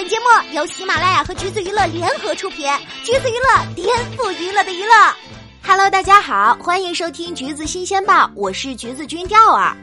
[0.00, 2.70] 本节目由喜马拉雅和橘子娱乐联合出品，
[3.02, 4.94] 橘子娱乐颠覆娱乐的娱乐。
[5.60, 9.76] Hello，大家好，欢迎收听橘子新鲜报，我是橘子君钓儿。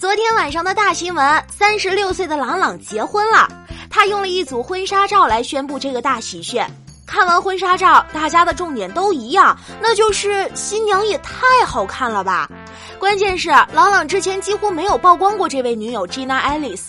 [0.00, 3.48] 昨天晚上的大新闻，三十六岁的朗朗结婚了，
[3.88, 6.60] 他用了一组婚纱照来宣布这个大喜讯。
[7.06, 12.50] 看完婚纱照，大家的重点都一样，那就是新娘也太好看了吧。
[12.98, 16.88] 关键是朗朗之前几乎没有曝光过这位女友 Gina Alice。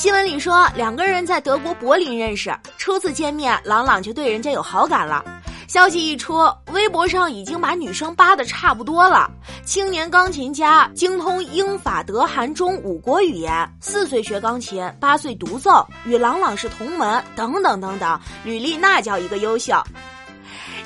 [0.00, 5.22] 新闻里说两个人在德国柏林认识，初次见面朗朗就对人家有好感了。
[5.68, 9.30] 消息一出，微博上已经把女生扒的差不多了。
[9.62, 19.74] 青年钢琴家，精通英法德韩中五国语言，四岁学钢琴，八岁独奏，与朗朗是同门，等等等等，履历那叫一个优秀。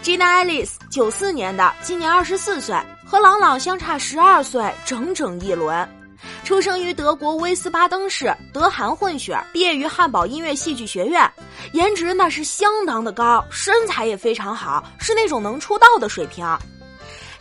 [0.03, 2.75] Gina Alice 九四年的，今年二十四岁。
[3.06, 5.89] 和朗朗相差十二岁，整整一轮。
[6.45, 11.29] 出生于德国威斯巴登市，德韩混血，毕业于汉堡音乐戏剧学院，
[11.73, 16.47] 颜值那是相当的高，身材也非常好，是那种能出道的水平。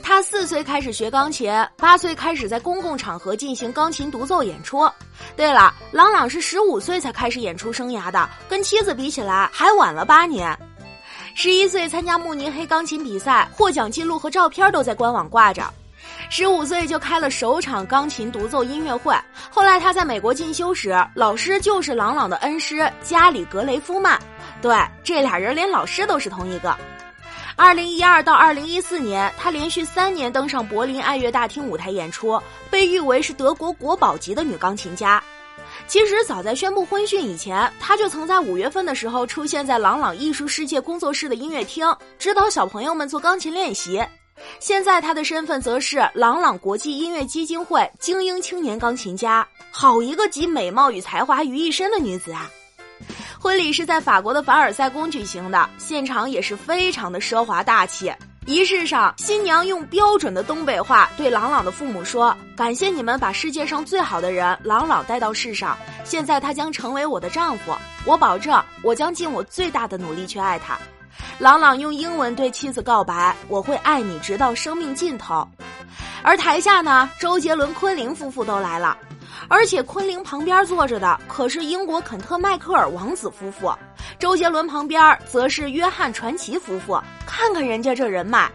[0.02, 4.90] 他四岁开始学钢琴，八岁开始在公共场合进行钢琴独奏演出。
[5.36, 10.58] 对了，朗朗是十五岁才开始演出生涯的，跟妻子比起来还晚了八年。
[11.36, 15.62] 十一岁参加慕尼黑钢琴比赛，获奖记录和照片都在官网挂着。
[16.30, 19.16] 十五岁就开了首场钢琴独奏音乐会。
[19.50, 24.20] 后来他在美国进修时，老师就是朗朗的恩师加里格雷夫曼。
[24.62, 26.76] 对，这俩人连老师都是同一个。
[27.56, 32.42] 二零一二到二零一四年，他连续三年登上柏林爱乐大厅舞台演出，
[32.72, 35.24] 被誉为是德国国宝级的女钢琴家。
[35.88, 41.86] 其实早在宣布婚讯以前，他就曾在五月份的时候出现在朗朗艺术世界工作室的音乐厅，
[42.18, 44.04] 指导小朋友们做钢琴练习。
[44.60, 52.50] 现在他的身份则是朗朗国际音乐基金会精英青年钢琴家，好一个集美貌与才华于一身的女子啊！
[53.40, 58.12] 婚礼是在法国的凡尔赛宫举行的，现场也是非常的奢华大气。
[58.46, 67.74] 仪式上，新娘用标准的东北话对朗朗的父母说：“感谢你们把世界上最好的人朗朗带到世上，现在他将成为我的丈夫，
[68.06, 70.78] 我保证，我将尽我最大的努力去爱他。”
[71.40, 75.48] 朗朗用英文对妻子告白：“我会爱你直到生命尽头。”
[76.24, 78.98] 而台下呢，周杰伦、昆凌夫妇都来了。
[79.50, 83.74] 而且昆凌旁边坐着的可是英国肯特迈克尔王子夫妇，
[84.18, 87.00] 周杰伦旁边则是约翰传奇夫妇。
[87.26, 88.50] 看看人家这人脉。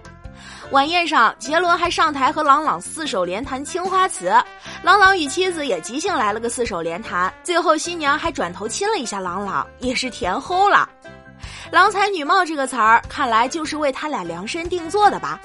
[0.71, 4.29] 晚宴上，杰伦还上台和朗朗四手联弹《青花瓷》，
[4.83, 7.33] 朗朗与妻子也即兴来了个四手联弹。
[7.43, 10.89] 最后新娘还转头亲了一下朗朗，也是甜齁了。
[11.71, 15.39] 郎才女貌这个词儿，看来就是为他俩量身定做的吧。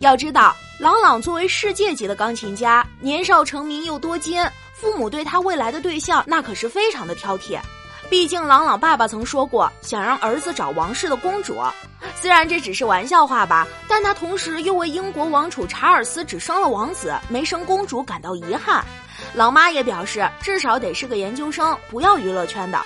[0.00, 0.54] 要知道。
[0.78, 7.58] 朗朗作为世界级的钢琴家，年少成名又多金，父母对他未来的对象那可是非常的挑剔。
[8.10, 11.62] 毕竟朗朗爸爸曾说过，想让儿子找王室的公主。
[12.14, 18.84] 虽然这只是玩笑话吧，但他同时又为英国王储查尔斯只生了王子没生公主感到遗憾。
[19.32, 22.78] 老妈也表示，至少得是个研究生，不要娱乐圈的。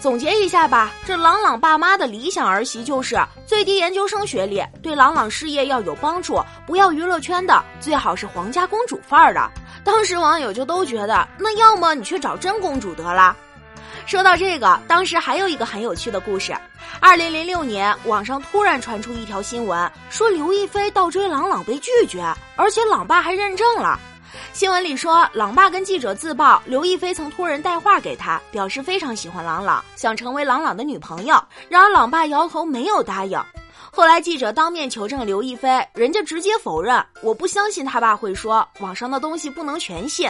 [0.00, 9.50] 总结一下吧，这朗朗爸妈的理想儿媳就是最低研究生学历，对朗朗事业要有帮助，不要娱乐圈的，最好是皇家公主范儿的。
[9.82, 13.36] 当时网友就都觉得，那要么你去找真公主得了。
[14.04, 16.54] 说到这个，当时还有一个很有趣的故事。
[17.00, 22.22] 二零零六年，网上突然传出一条新闻，说刘亦菲倒追朗朗被拒绝，
[22.54, 23.98] 而且朗爸还认证了。
[24.56, 31.38] 新闻里说，朗爸跟记者自曝，刘亦菲曾托人带话给他，表示非常喜欢朗朗，想成为朗朗的女朋友。
[31.68, 33.38] 然而朗爸摇头没有答应。
[33.92, 40.26] 后来记者当面求证刘亦菲，人家直接否认，我不相信他爸会说，网上的东西不能全信。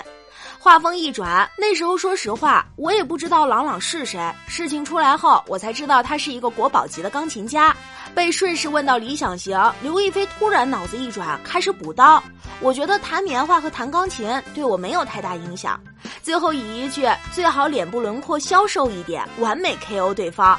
[0.59, 4.20] 话锋一转，那时候说实话，我也不知道朗朗是谁。
[4.48, 7.76] 事情出来后，我才知道他是一个国宝级的钢琴家。
[8.16, 12.21] 被顺势问到理想型，刘亦菲突然脑子一转，开始补刀。
[12.62, 15.78] 我觉得弹棉花和弹钢琴对我没有太大影响。
[16.22, 20.59] 最后以一句“最好脸部轮廓消瘦一点”完美 KO 对方。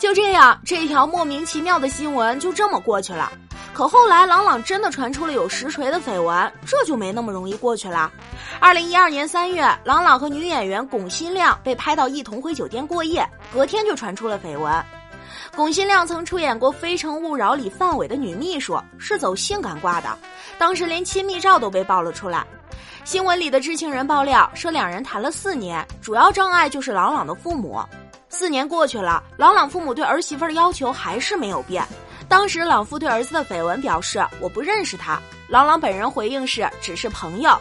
[0.00, 3.30] 就这样，这条莫名其妙的新闻就这么过去了。
[3.72, 8.10] 可后来，朗朗真的传出了有实锤的绯闻，这就没那么容易过去了。
[8.58, 13.24] 二零一二年三月，朗朗和女演员巩新亮被拍到一同回酒店过夜，
[13.54, 14.84] 隔天就传出了绯闻。
[15.54, 20.16] 龚新亮曾出演过《非诚勿扰》里范伟的女秘书，是走性感挂的，
[20.58, 22.46] 当时连亲密照都被爆了出来。
[23.04, 27.80] 新闻里的知情人爆料说，两人谈了四年，主要障碍就是朗朗的父母。
[28.28, 31.86] 四年过去了，朗朗父母对儿媳妇的要求还是没有变。
[32.28, 37.54] 当时朗父对儿子的绯闻表示：“我不认识他。”朗朗本人回应是：“只是朋友。”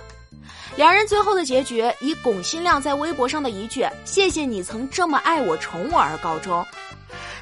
[0.77, 6.65] 两人最后的结局以巩新亮在微博上的一句“谢谢你曾这么爱我宠我”而告终。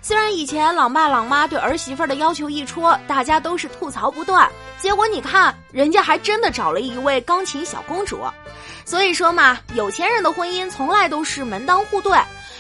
[0.02, 4.50] 虽然以前朗爸朗妈对儿媳妇的要求一出，大家都是吐槽不断，
[4.80, 8.22] 结果你看，人家还真的找了一位钢琴小公主。
[8.86, 12.18] 所以说嘛，有钱人的婚姻从来都是门当户对，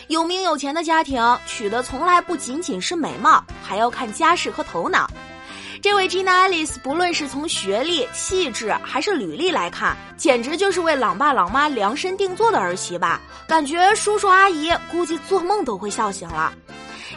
[0.07, 5.09] 有名有钱的家庭娶的从来不仅仅是美貌，还要看家世和头脑。
[5.81, 13.21] 这位 Gina Alice 不论是从学历、气质还是履历来看，简直就是为朗爸朗妈量身定做的儿媳吧？
[13.47, 16.53] 感觉叔叔阿姨估计做梦都会笑醒了。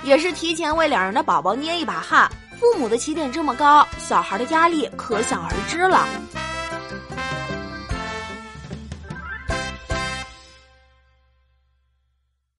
[0.05, 6.07] 也是提前为两人的宝宝捏一把汗，父母的起点这么高，小孩的压力可想而知了。